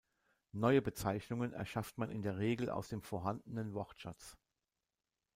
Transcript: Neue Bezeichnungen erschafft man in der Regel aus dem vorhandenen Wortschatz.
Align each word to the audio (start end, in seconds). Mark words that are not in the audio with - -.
Neue 0.53 0.81
Bezeichnungen 0.81 1.53
erschafft 1.53 1.99
man 1.99 2.09
in 2.09 2.23
der 2.23 2.39
Regel 2.39 2.71
aus 2.71 2.87
dem 2.87 3.03
vorhandenen 3.03 3.75
Wortschatz. 3.75 4.35